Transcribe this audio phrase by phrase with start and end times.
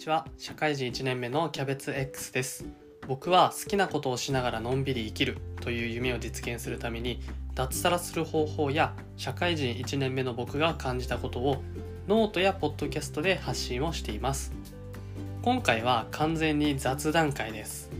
[0.00, 0.26] ちは。
[0.38, 2.64] 社会人1年目のキャベツ X です。
[3.06, 5.36] 僕は好きなことをしながらのんびり生きる。
[5.60, 7.20] という夢を実現するために
[7.54, 11.62] 脱サラする方法や社会人1年目の僕が感じたことを
[12.08, 14.54] ノートやポッドキャストで発信をしています。
[15.42, 17.90] 今回は完全に雑談会です。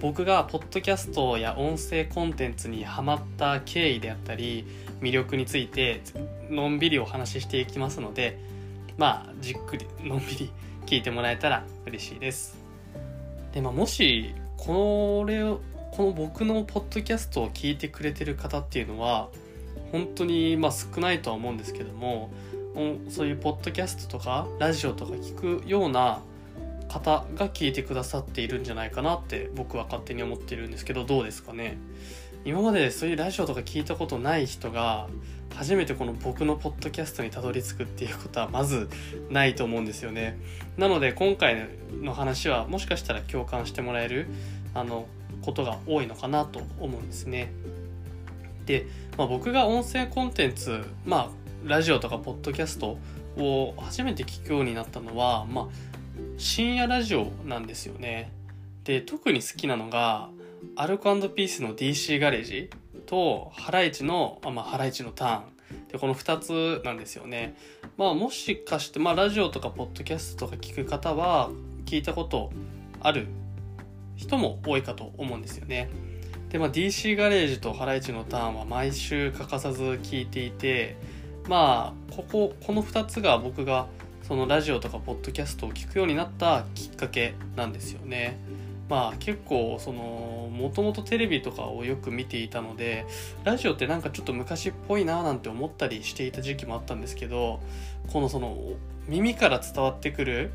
[0.00, 4.64] 僕がポッドキャストや音声コンテンツにハマった経緯であったり
[5.00, 6.02] 魅力について
[6.50, 8.38] のんびりお話ししていきますので
[8.96, 10.52] まあじっくりのんびり
[10.86, 12.56] 聞いてもらえたら嬉しいです。
[13.52, 15.60] で、まあ、もしこれを
[15.92, 19.28] この僕のポッドキャストを聞いてくれてる方っていうのは
[19.90, 22.30] 本当にまあ少ないとは思うんですけども
[23.10, 26.20] そういうポッドキャストとかラジオとか聞くような
[26.88, 31.76] 方が聞いてくださっているんじゃないかなって僕は勝手に思ってるんですけどどうですかね？
[32.44, 35.08] 今までそういうラジオとか聞いたことない人が
[35.54, 38.88] 初めてこの僕のポッドキャストにたどり着くっていうことはまず
[39.30, 40.38] ないと思うんですよね。
[40.76, 41.68] なので今回
[42.00, 44.26] の話はもしかしたら共感してもらえる
[44.74, 45.06] あの
[45.42, 47.52] ことが多いのかなと思うんですね。
[48.66, 48.86] で、
[49.16, 51.30] まあ、僕が音声コンテンツまあ
[51.64, 52.98] ラジオとかポッドキャスト
[53.36, 55.66] を初めて聞くようになったのはまあ
[56.38, 58.32] 深夜ラジオなんですよね。
[58.84, 60.28] で特に好きなのが
[60.76, 62.70] アルコピースの DC ガレージ
[63.06, 67.56] とハライチの、あまあ、ハライチのターンでこの2つなんですよね。
[67.96, 71.50] まあもしかして、まあ、ラジオとかポッドキャストとか聞く方は
[71.84, 72.50] 聞いたこと
[73.00, 73.26] ある
[74.16, 75.90] 人も多いかと思うんですよね。
[76.48, 80.96] で、まあ、DC ガレージとハライチのターンは毎週欠かさず聞いていて
[81.48, 83.86] まあこここの2つが僕が
[84.22, 88.38] そのラジオとかポッドキャストを聞くようになったきっかけなんですよね。
[88.88, 93.06] まあ結構そのもともとテレビとかをよく見ていたので
[93.44, 97.60] ラジオってなんかちょっと昔っぽいななんて思ったりしていた時期もあったんですけど
[98.12, 98.56] このその
[99.08, 100.52] 耳から伝わってくる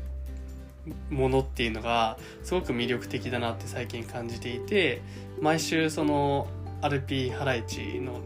[1.10, 5.02] ものっていうのがすごく魅力的だなって最近感じていて
[5.40, 6.48] 毎週その
[6.80, 8.20] アルピーハライチの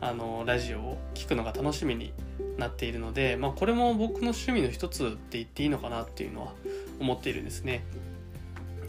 [0.00, 2.12] あのラジオを聴くのが楽しみに
[2.58, 6.52] なっているので、まあ、これも僕の趣味の一つって言っていいのかなっていうのは
[7.00, 7.84] 思っているんですね。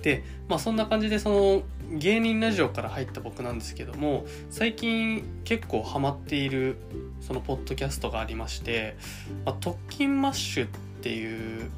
[0.06, 6.78] で、まあ、そんな感じでその芸人ラジオから入った僕なんですけども最近結構ハマっている
[7.22, 8.96] そのポッドキャストがありまして
[9.46, 10.70] 「まあ、特勤マッシュ」っ
[11.02, 11.72] ていう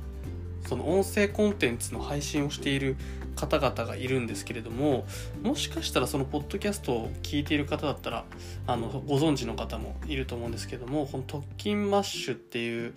[0.68, 2.98] その音声コンテンツの配信をしている
[3.38, 5.06] 方々がいるんですけれども
[5.42, 8.26] もしかしたらそのポッドキャストを聞いている方だったら
[8.66, 12.94] あのご存知の方もいると思うんですけどもこのトッキンマッシュっていう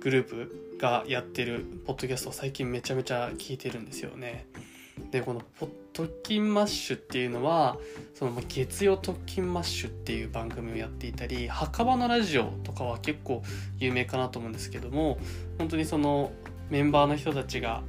[0.00, 4.46] グループがやってるポッドキャストを最近めちゃめちゃ聞いてるんですよね。
[5.10, 7.78] でこの「トッキンマッシュ」っていうのは
[8.14, 13.42] その月曜トッキンマッシュっていう番組をやっていたり墓場のラジオとかは結構
[13.78, 15.18] 有名かなと思うんですけども
[15.58, 16.32] 本当にその
[16.68, 17.82] メンバーの人たちが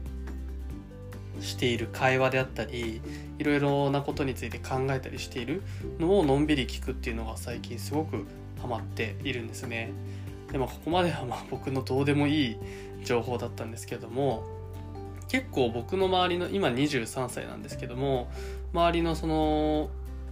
[1.41, 3.01] している会話であったり
[3.39, 5.63] いろいろなことについて考えたりしている
[5.99, 8.25] のをのんびり聞くっていうのが最近すごく
[8.61, 9.91] ハマっているんですね。
[10.51, 12.57] でもここまではまあ僕のどうでもいい
[13.03, 14.43] 情報だったんですけども
[15.27, 18.29] 結構僕の周りの今23歳なんですけども
[18.73, 19.89] 周りのその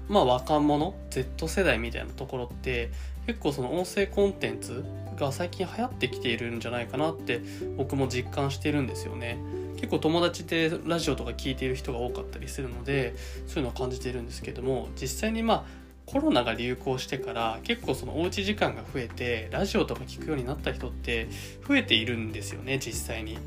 [0.09, 2.91] まあ若者 Z 世代みたいなところって
[3.27, 4.83] 結構その音声コンテンツ
[5.17, 7.41] が最近流行ってきているんじゃないかなって
[7.77, 9.37] 僕も実感してるんですよね。
[9.75, 13.15] 結構友達でラジオとか聞いている人が多かったりするので
[13.47, 21.27] そういうのを感じているんですけども実際にまあコロナが流行してから結構そのおうち時間が増えてラジオとか聞くようになった人って
[21.67, 23.37] 増えているんですよね実際に。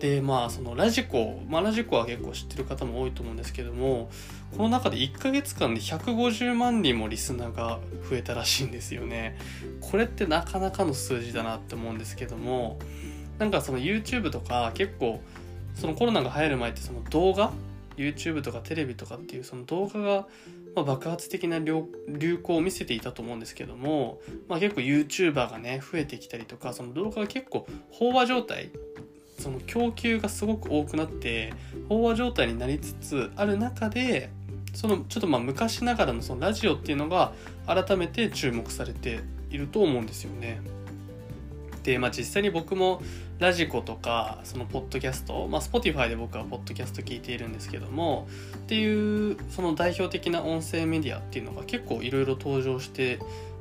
[0.00, 4.10] でまあそのラジコ、まあ、ラジコは結構知ってる方も多いと思うんですけども
[4.56, 7.78] この中で1ヶ月間で150万人もリスナーが
[8.10, 9.38] 増えたらしいんですよね。
[9.82, 12.78] これってなかなかの数字だなって思うんですけども
[13.38, 15.20] なんかその YouTube とか結構
[15.74, 17.52] そのコロナが流行る前ってその動画
[17.96, 20.26] YouTube とかテレビとかっていうその動画が
[20.74, 27.66] まあ、爆発的な流行を見せていたと思うんですけども、まあ、結構 YouTuber がね増えてきたりとかその動画が結構
[28.00, 28.70] 飽和状態
[29.38, 31.52] その供給がすごく多くなって
[31.88, 34.30] 飽和状態になりつつある中で
[34.72, 37.32] そのちょっとまあ昔ながらのそのラジオっていうのが
[37.66, 39.20] 改めて注目されて
[39.50, 40.60] いると思うんですよね。
[41.82, 43.02] で、まあ、実際に僕も
[43.42, 53.18] ラジコとかそのポッドキャスト、まあ、Spotify で僕はポッドキャスト聞いているんですけどもっていうその代表的な音声メディアっていうのが結構いろいろ登場して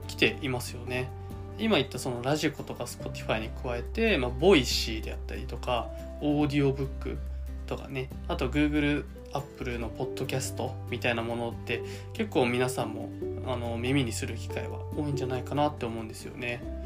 [0.07, 1.09] きていますよね。
[1.57, 5.89] 今言ったそのラジコとか Spotify に加えて、まあ、ボイシーであったりとか
[6.21, 7.17] オーディオブック
[7.65, 11.81] とかねあと Google アップルのポッドキャストみたいなものって
[12.13, 13.09] 結構皆さんも
[13.47, 16.80] あの耳にする機会は多いんじゃないかなって思うんですよね。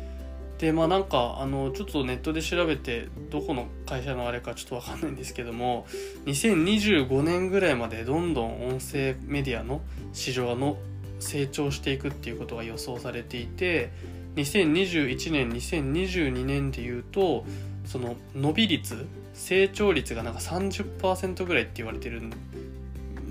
[0.65, 5.85] でまあなんかあのちょっとネットで調べてどこの会社のあれかちょっと分かんないんですけども
[6.25, 9.81] 2025年ぐらいまでどんどん音声メディアの
[10.11, 10.79] 市場の
[11.19, 13.91] 成長していくっていうことが予想されていて
[14.37, 17.45] 2021年2022年でいうと
[17.85, 22.23] その伸び率成長率がなんか30%ぐらいって言われてる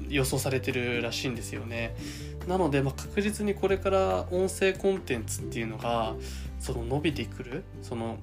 [0.09, 1.97] 予想されてるらしいんですよね。
[2.46, 6.14] なので、ま、確実にこれから音声コンテンツっていうのが
[6.58, 8.19] その伸びてくるその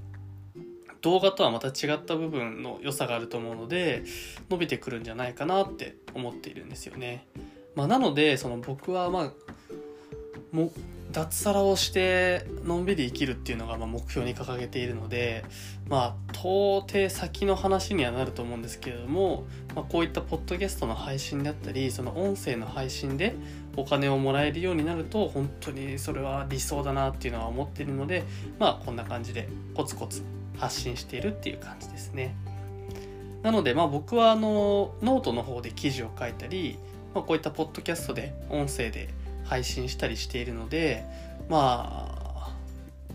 [1.01, 4.03] 動画とはまた違った部分の良さがあると思うので
[4.49, 7.25] 伸びてくるんじゃないかなって思っているんですよね。
[7.75, 9.33] まあ、なのでその僕はまあ
[10.51, 10.71] も
[11.11, 15.43] 脱サラをしてのんびり生きるっていうのがま目標に掲げているので
[15.89, 23.35] まあ到底先の話にはなると思うんですけれども、まあ、こういったポッドキャストの配信だったりその音声の配信で
[23.75, 28.23] お金をもらえるようになると本当にそれは理想だなっていうのは思っているので
[28.59, 30.23] まあこんな感じでコツコツ
[30.57, 32.35] 発信しているっていう感じですね。
[33.43, 36.77] なのでまあ僕はあのノートの方で記事を書いたり、
[37.15, 39.09] まあ、こういったポッドキャストで音声で
[39.43, 41.05] 配信したりしているので
[41.49, 42.21] まあ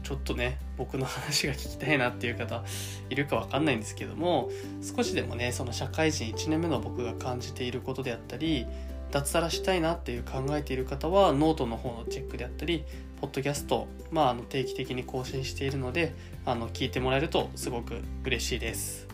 [0.03, 2.63] ちょっとね僕の話が聞きたいなっていう方
[3.11, 4.51] いるか分かんないんですけども
[4.81, 8.67] 少しでもねその社会人1年目の僕が感じていることであったり
[9.11, 12.85] 脱サラしたいなっていう考えている方はノートの方のチェックであったり
[13.21, 16.15] ポッドキャスト、まあ、あの定期的に更新しているので
[16.45, 19.09] あの聞いてもらえるとすごく嬉しいです。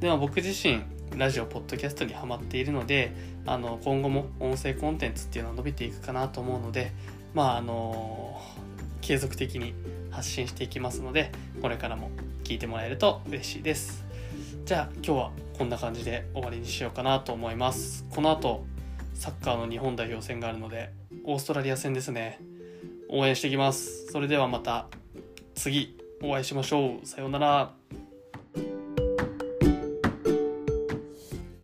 [0.00, 0.82] では僕自身
[1.16, 3.12] ラジオポッドキャストにハマっているので
[3.46, 6.92] あの今後も音声コンテンツっていうのは伸びていくかなと思うので
[7.34, 8.40] まああの
[9.00, 9.74] 継続的に
[10.10, 11.32] 発信していきますので
[11.62, 12.10] これからも
[12.44, 14.04] 聞いてもらえると嬉しいです。
[14.64, 18.04] じゃあ今日はこんな感じで終わりにしようかなと思います。
[18.10, 18.64] この後
[19.14, 20.92] サッカーの日本代表戦があるので
[21.24, 22.40] オーストラリア戦ですね。
[23.10, 24.06] 応援していきます。
[24.12, 24.86] それではまた
[25.54, 27.06] 次お会いしましょう。
[27.06, 27.72] さようなら。